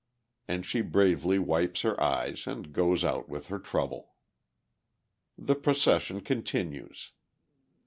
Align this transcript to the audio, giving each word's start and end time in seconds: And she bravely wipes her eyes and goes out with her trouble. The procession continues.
And 0.47 0.65
she 0.65 0.81
bravely 0.81 1.37
wipes 1.37 1.81
her 1.83 2.01
eyes 2.01 2.47
and 2.47 2.73
goes 2.73 3.05
out 3.05 3.29
with 3.29 3.49
her 3.49 3.59
trouble. 3.59 4.15
The 5.37 5.53
procession 5.53 6.21
continues. 6.21 7.11